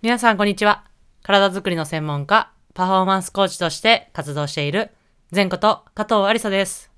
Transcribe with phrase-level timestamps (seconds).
[0.00, 0.84] 皆さんこんにちは。
[1.24, 4.92] 体づくりの専門家、パフォーマンスコーチとして活動している、
[5.34, 6.92] 前こと加藤ありさです。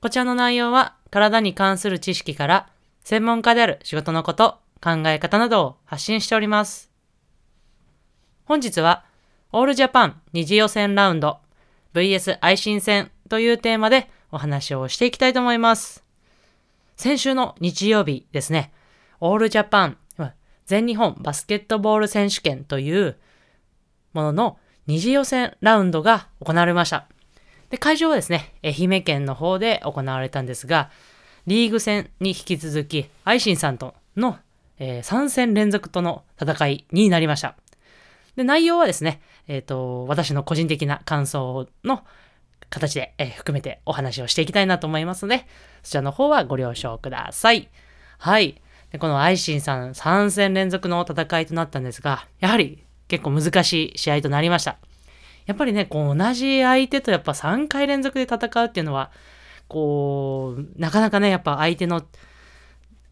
[0.00, 2.70] こちらの内容は、体に関する知識から、
[3.04, 6.90] 専門家である仕事のこと、考え方などを発信しております。
[8.46, 9.04] 本日は、
[9.52, 11.40] オールジャパン二次予選ラウンド
[11.92, 16.02] VS 愛心戦というテーマでお話をしていきたいと思います。
[16.96, 18.72] 先週の日曜日ですね、
[19.20, 19.98] オールジャパン
[20.70, 23.16] 全日本バスケットボール選手権という
[24.12, 27.08] ものの二次予選ラウンドが行われました。
[27.70, 30.92] で、会場はですね、愛媛県の方で行われたんですが、
[31.48, 34.38] リーグ戦に引き続き、愛心さんとの、
[34.78, 37.56] えー3戦連続との戦いになりました。
[38.36, 42.04] で、内容はですね、えっ、と、私の個人的な感想の
[42.68, 45.48] 形で、えー含めてお話をしていきたいなと思いますので、
[45.82, 47.68] そちらの方はご了承ください。
[48.18, 48.62] はい。
[48.92, 54.78] でこの愛心さん3戦連続の戦いとなったんですが、やはり結構難しい試合となりました。
[55.46, 59.10] やっぱりね、こう同じ相手とやっぱ3回連続で戦うっていうのは、
[59.68, 62.02] こう、なかなかね、やっぱ相手の、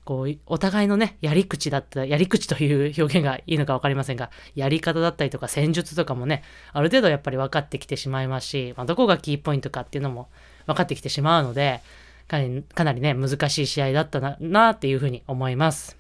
[0.05, 10.29] こう、お互いのね、やり口だった、やり口という表現がいいのか分かりませんが、やり方だったりとか戦術とかもね、ある程度やっぱり分かってきてしまいますし、まあ、どこがキーポイントかっていうのも
[10.67, 11.81] 分かってきてしまうので、
[12.29, 15.97] かなりかなりね、難しい試合だったな、なっていうふうに思います。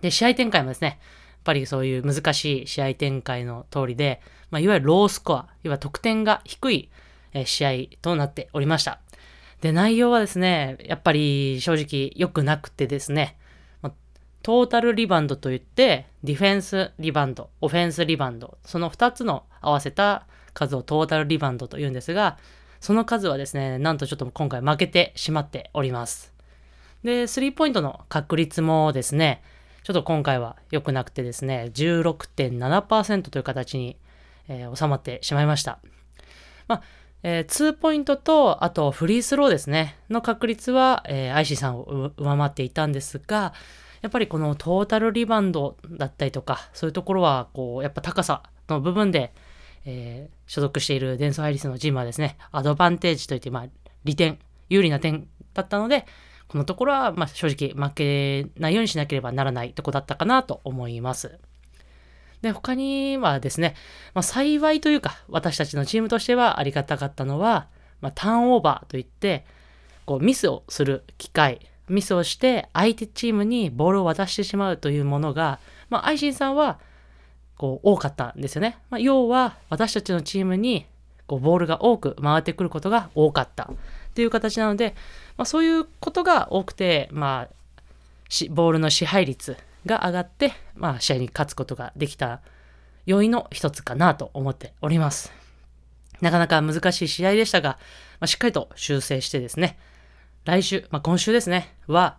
[0.00, 0.98] で、試合展開もですね、やっ
[1.44, 6.90] ぱりそういう難しい試合展開の通りで、まあ、いわゆるロースコア、いわゆる得点が低い
[7.44, 7.70] 試合
[8.02, 9.00] となっておりました。
[9.60, 13.36] で、内容はですね、やっぱり正直良くなくてですね、
[14.42, 22.38] トータルリバウンドといって、ディフェンスリバウンド、オフェンスリバウンド、その2つの合わせた数をトータルリバウンドと言うんですが、
[22.80, 26.32] その数はですね、なんとちょっと今回負けてしまっております。
[27.04, 29.42] で、スリーポイントの確率もですね、
[29.82, 33.96] ちょっと今回は良くなくてですね、16.7%という形に、
[34.48, 35.78] えー収まってしまいました。
[36.68, 36.82] まあ、
[37.22, 43.52] えー、2ポイントと、あとフリースローですね、の確率は、えー、アイシーさんを上回っていたんですが、
[44.00, 49.32] やっぱりこのトータルリバウンドだったりとか、そういうところは、こう、やっぱ高さの部分で、
[49.84, 53.66] えー所属しているデンソーアイリスのチームはですね、アドバンテージといって、まあ、
[54.02, 56.06] 利点、有利な点だったので、
[56.48, 61.38] このところは、まあ、正直負けないようにしなければならないとこだったかなと思います。
[62.42, 63.76] で、他にはですね、
[64.12, 67.68] まあ、幸いというか、私たちのチームとしてはありがたかったのは、
[68.00, 69.46] まあ、ターンオーバーといって、
[70.04, 75.60] こうミスをする機会、ミスをして相手チームにボールを渡してしまうというものが、
[75.90, 76.80] まあ、アイシンさんは
[77.60, 78.78] こう多かったんですよね。
[78.88, 80.86] まあ、要は私たちのチームに
[81.26, 83.68] こうボールが多く回ってくることが多かったっ
[84.14, 84.94] ていう形なので、
[85.36, 87.54] まあ、そういうことが多くて、まあ、
[88.30, 92.40] しボールの支配率が上がって、まあ、試合に勝つことができた
[93.04, 95.30] 要因の一つかなと思っております。
[96.22, 97.78] なかなか難しい試合でしたが、
[98.20, 99.78] まあ、しっかりと修正してですね、
[100.46, 102.16] 来週、まあ、今週ですね、は、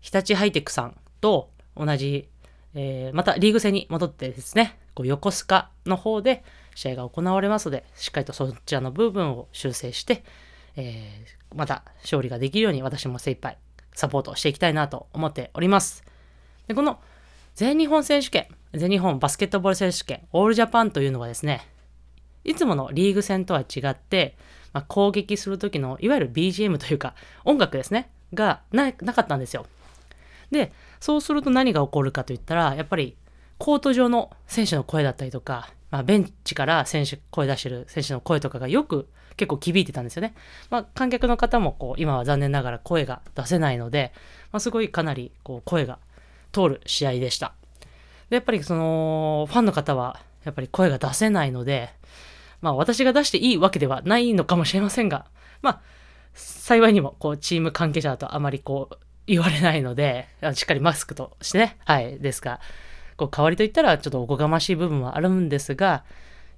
[0.00, 2.30] 日立ハイテクさんと同じ、
[2.74, 6.44] えーまたリーグ戦に戻ってですね、こう横須賀の方で
[6.74, 10.24] 試合が行われますので、しっかりとそちらの部分を修正して、
[10.76, 13.58] えーまた勝利ができるように私も精一杯
[13.92, 16.04] サポートしていきたいなと思っております。
[16.68, 17.00] で、この
[17.54, 21.66] 全日本選手権、全日本バスケットボール選手権、オールジャパンというのはですね、
[22.44, 24.36] いつものリーグ戦とは違って、
[24.72, 27.14] まあ、攻撃する時のいわゆる BGM というか
[27.44, 29.66] 音楽ですねがななかったんですよ。
[30.50, 33.16] でそうすると何が起こるかといったらやっぱり
[33.58, 40.34] コート上の選手の声だったりとか、まあ、ベンチから選手声出してる選手の声とかがよく結構響いてたんですよね。
[40.70, 44.12] まあ、観客の方もこう今は残念ながら声が出せないので、
[44.52, 45.98] まあ、すごいかなりこう声が
[46.52, 47.54] 通る試合でした。
[48.28, 51.90] でやっぱりそのファンの方はやっぱり声が出せないので、
[52.60, 55.26] まあ私が出していいわけではないのかもしれませんが、
[55.62, 55.80] まあ
[56.34, 58.96] 幸いにもこうチーム関係者だとあまりこう
[59.30, 62.60] 言われないので、しっかりマスクとしてね、はい、ですが、
[63.16, 66.04] こう代わりといったらちょっとおこがましい部分はあるんですが、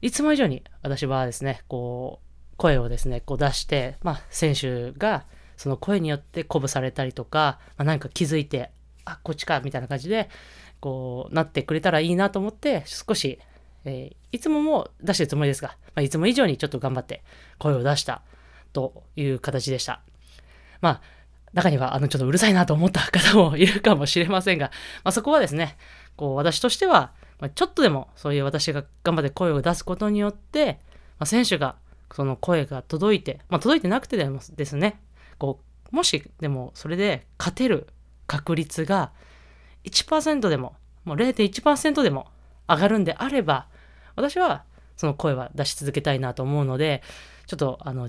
[0.01, 5.25] いつも以上に私はですね、こう声をですね、こう出して、まあ選手が
[5.57, 8.71] その声によって鼓舞されたりとか、まあ、なんか気づいて、
[9.05, 10.29] あ、こっちか、みたいな感じで、
[10.81, 13.39] こうなってくれたらいいなと思って、少し
[13.85, 17.23] えーいつもも出してるつもりですが、まあ、いつも以上にちょっと頑張って
[17.59, 18.23] 声を出した
[18.73, 20.01] という形でした。
[20.81, 21.01] まあ、
[21.53, 24.71] 中には、あの、ちょっとうるさいなと思った方もいるかもしれませんが、
[25.05, 25.77] まあ、そこはですね、
[26.17, 30.81] こう、私としては、まあ、ちょっとでも、そういう私が頑張って声を出すことによって、
[31.19, 31.77] まあ、選手が、
[32.15, 35.01] その声が届いて、まあ、届いてなくてでもですね、
[35.39, 35.61] こ
[35.93, 37.89] う、もし、でも、それで勝てる
[38.27, 39.13] 確率が
[39.85, 40.75] 1%でも、
[41.05, 42.29] もう0.1%でも
[42.69, 43.67] 上がるんであれば、
[44.17, 44.65] 私は
[44.97, 47.03] その声は出し続けたいなと思うので、
[47.47, 48.09] ちょっとあの、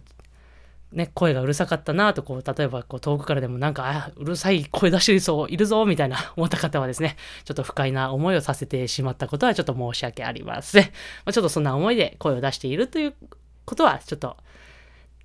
[0.93, 10.91] ね、声がうるさかったなと、こう、例えばこう遠くからでもなんか、あ、うるさい声出してる人いるぞ、みたいな 思った方はですね、ちょっと不快な思いをさせてしまったことはちょっと申し訳ありません。
[11.25, 13.13] ま、ちょっとそんな思いで声を出しているという
[13.65, 14.37] ことは、ちょっと、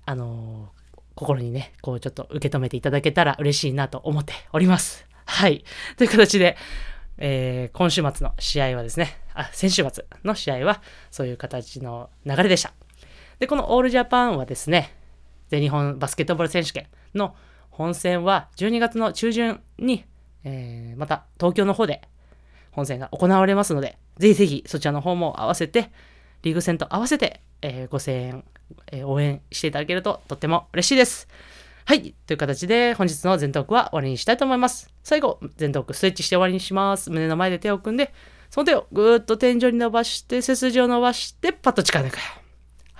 [0.05, 0.79] あのー
[1.15, 5.05] 心にね、こうちょっと受け止めていただけたら嬉しいなと思っております。
[5.25, 5.65] はい。
[5.97, 6.55] という形で、
[7.17, 10.81] えー今週末の試合はですね、あ、先週末の試合は
[11.11, 12.71] そういう形の流れでした。
[13.39, 14.95] で、このオールジャパンはですね、
[15.49, 17.35] 全日本バスケットボール選手権の
[17.69, 20.05] 本戦は12月の中旬に、
[20.43, 22.01] えーまた東京の方で
[22.71, 25.91] 本戦が行われますので、ぜひぜひそちらの方も合わせて、
[26.43, 28.43] リーグ戦と合わせて、えーご声援、
[28.91, 31.27] えー応援していただけるととっても嬉しいです。
[31.85, 32.13] はい。
[32.27, 34.93] という形で本日の全トークは終わりにしたいと思います。
[35.03, 37.09] 最後、全トークストレッチして終わりにします。
[37.09, 38.13] 胸の前で手を組んで、
[38.51, 42.17] その手をぐーっと天井に伸ばして、背筋を伸ばして、パッと力抜く。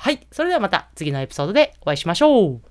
[0.01, 0.25] はい。
[0.31, 2.62] それではまた次のエピソードでお会いしましょう。